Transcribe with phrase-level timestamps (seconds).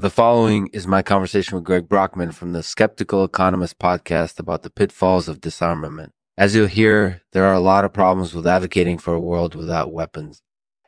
[0.00, 4.70] The following is my conversation with Greg Brockman from the Skeptical Economist podcast about the
[4.70, 6.14] pitfalls of disarmament.
[6.38, 9.92] As you'll hear, there are a lot of problems with advocating for a world without
[9.92, 10.40] weapons.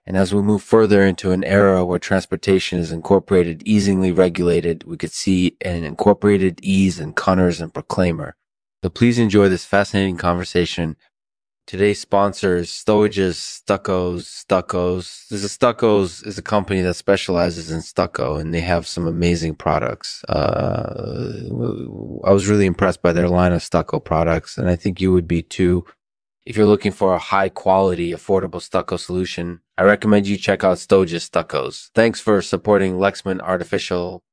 [0.06, 4.96] And as we move further into an era where transportation is incorporated, easily regulated, we
[4.96, 8.34] could see an incorporated ease in Cunners and Proclaimer.
[8.82, 10.96] So please enjoy this fascinating conversation
[11.66, 14.24] Today's sponsor is Stowages Stuccos.
[14.24, 15.28] Stuccos.
[15.28, 19.54] There's a Stuccos is a company that specializes in stucco, and they have some amazing
[19.54, 20.24] products.
[20.24, 21.48] Uh,
[22.24, 25.28] I was really impressed by their line of stucco products, and I think you would
[25.28, 25.84] be too.
[26.44, 30.78] If you're looking for a high quality, affordable stucco solution, I recommend you check out
[30.78, 31.90] Stowages Stuccos.
[31.94, 34.24] Thanks for supporting Lexman Artificial.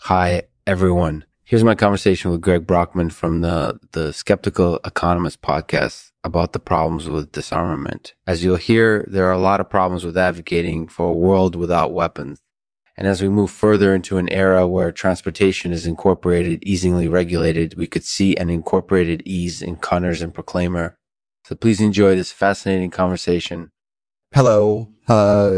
[0.00, 1.24] Hi, everyone.
[1.50, 7.08] Here's my conversation with Greg Brockman from the, the Skeptical Economist podcast about the problems
[7.08, 8.14] with disarmament.
[8.24, 11.92] As you'll hear, there are a lot of problems with advocating for a world without
[11.92, 12.40] weapons.
[12.96, 17.88] And as we move further into an era where transportation is incorporated, easily regulated, we
[17.88, 20.98] could see an incorporated ease in Connors and Proclaimer.
[21.46, 23.72] So please enjoy this fascinating conversation.
[24.32, 24.92] Hello.
[25.08, 25.50] Uh,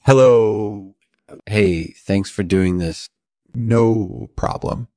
[0.00, 0.94] hello.
[1.46, 3.08] Hey, thanks for doing this.
[3.54, 4.88] No problem.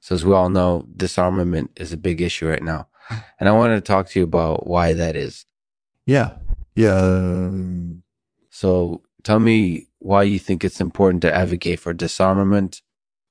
[0.00, 2.88] So as we all know, disarmament is a big issue right now.
[3.38, 5.44] And I wanted to talk to you about why that is.
[6.06, 6.36] Yeah.
[6.74, 7.50] Yeah.
[8.50, 12.82] So tell me why you think it's important to advocate for disarmament.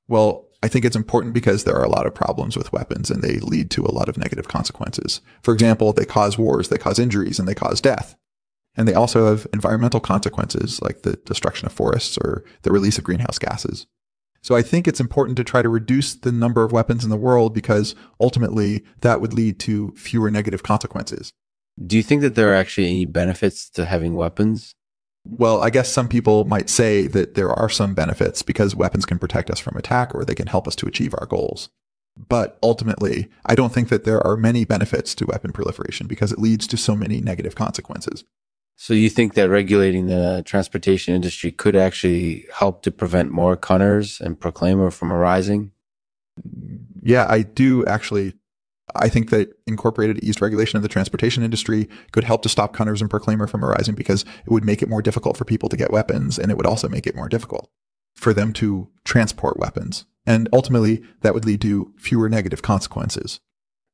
[0.08, 3.22] Well, I think it's important because there are a lot of problems with weapons and
[3.22, 5.22] they lead to a lot of negative consequences.
[5.42, 8.16] For example, they cause wars, they cause injuries, and they cause death.
[8.76, 13.04] And they also have environmental consequences like the destruction of forests or the release of
[13.04, 13.88] greenhouse gases.
[14.42, 17.18] So I think it's important to try to reduce the number of weapons in the
[17.18, 21.34] world because ultimately that would lead to fewer negative consequences.
[21.86, 24.76] Do you think that there are actually any benefits to having weapons?
[25.26, 29.20] Well, I guess some people might say that there are some benefits because weapons can
[29.20, 31.70] protect us from attack or they can help us to achieve our goals.
[32.28, 36.40] But ultimately, I don't think that there are many benefits to weapon proliferation because it
[36.40, 38.26] leads to so many negative consequences.
[38.82, 44.22] So you think that regulating the transportation industry could actually help to prevent more Cunners
[44.22, 45.74] and Proclaimer from arising?
[47.04, 48.36] Yeah, I do actually.
[48.96, 53.02] I think that incorporated eased regulation of the transportation industry could help to stop Cunners
[53.02, 55.92] and Proclaimer from arising because it would make it more difficult for people to get
[55.92, 57.70] weapons and it would also make it more difficult
[58.16, 60.06] for them to transport weapons.
[60.26, 63.42] And ultimately, that would lead to fewer negative consequences.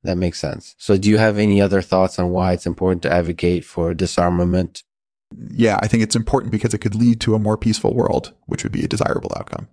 [0.05, 0.75] That makes sense.
[0.77, 4.83] So, do you have any other thoughts on why it's important to advocate for disarmament?
[5.49, 8.61] Yeah, I think it's important because it could lead to a more peaceful world, which
[8.63, 9.67] would be a desirable outcome.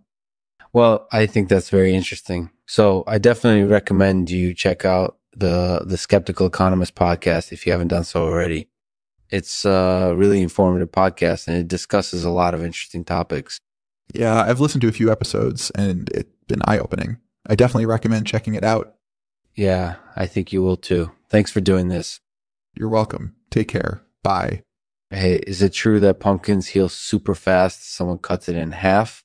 [0.73, 2.51] Well, I think that's very interesting.
[2.67, 7.89] So, I definitely recommend you check out the the Skeptical Economist podcast if you haven't
[7.89, 8.69] done so already.
[9.29, 13.59] It's a really informative podcast and it discusses a lot of interesting topics.
[14.15, 17.19] Yeah, I've listened to a few episodes and it's been eye opening.
[17.47, 18.95] I definitely recommend checking it out.
[19.55, 21.13] Yeah, I think you will too.
[21.29, 22.21] Thanks for doing this.
[22.75, 23.35] You're welcome.
[23.51, 24.03] Take care.
[24.23, 24.63] Bye.
[25.11, 27.93] Hey, is it true that pumpkins heal super fast?
[27.95, 29.25] Someone cuts it in half?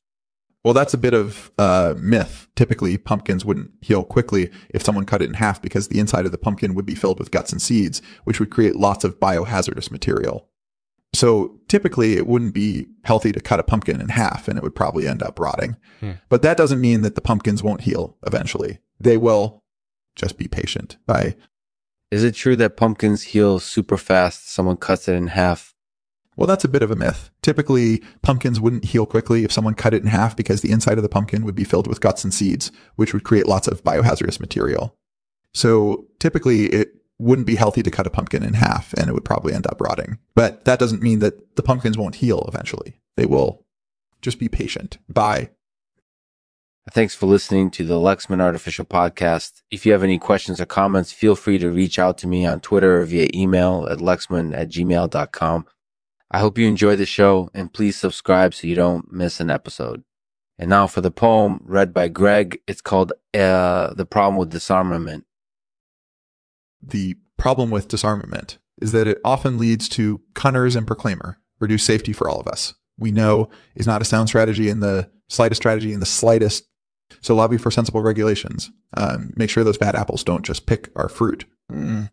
[0.63, 2.49] Well, that's a bit of uh, myth.
[2.57, 6.33] Typically, pumpkins wouldn't heal quickly if someone cut it in half because the inside of
[6.33, 9.89] the pumpkin would be filled with guts and seeds, which would create lots of biohazardous
[9.91, 10.49] material.
[11.13, 14.75] So typically, it wouldn't be healthy to cut a pumpkin in half and it would
[14.75, 15.77] probably end up rotting.
[16.01, 16.11] Hmm.
[16.27, 18.79] But that doesn't mean that the pumpkins won't heal eventually.
[18.99, 19.63] They will,
[20.17, 20.97] just be patient.
[21.05, 21.35] Bye.
[22.11, 24.51] Is it true that pumpkins heal super fast?
[24.51, 25.73] Someone cuts it in half.
[26.35, 27.31] Well, that's a bit of a myth.
[27.41, 31.03] Typically, pumpkins wouldn't heal quickly if someone cut it in half because the inside of
[31.03, 34.39] the pumpkin would be filled with guts and seeds, which would create lots of biohazardous
[34.39, 34.95] material.
[35.53, 36.89] So typically, it
[37.19, 39.81] wouldn't be healthy to cut a pumpkin in half and it would probably end up
[39.81, 40.19] rotting.
[40.35, 42.99] But that doesn't mean that the pumpkins won't heal eventually.
[43.15, 43.65] They will.
[44.21, 44.99] Just be patient.
[45.09, 45.49] Bye.
[46.91, 49.61] Thanks for listening to the Lexman Artificial Podcast.
[49.69, 52.61] If you have any questions or comments, feel free to reach out to me on
[52.61, 55.65] Twitter or via email at lexman at gmail.com.
[56.31, 60.03] I hope you enjoy the show and please subscribe so you don't miss an episode.
[60.57, 62.61] And now for the poem read by Greg.
[62.67, 65.25] It's called uh, The Problem with Disarmament.
[66.81, 72.13] The problem with disarmament is that it often leads to Cunners and Proclaimer, reduce safety
[72.13, 72.75] for all of us.
[72.97, 76.63] We know is not a sound strategy in the slightest strategy in the slightest
[77.21, 78.71] so lobby for sensible regulations.
[78.95, 81.45] Um, make sure those bad apples don't just pick our fruit.
[81.71, 82.09] Mm.